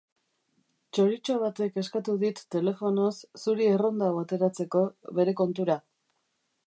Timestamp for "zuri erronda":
3.43-4.09